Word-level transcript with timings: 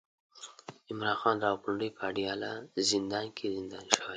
عمران 0.89 1.15
خان 1.21 1.35
د 1.39 1.43
راولپنډۍ 1.45 1.89
په 1.97 2.01
اډياله 2.09 2.51
زندان 2.91 3.25
کې 3.37 3.45
زنداني 3.55 3.89
شوی 3.95 3.99
دی 3.99 4.07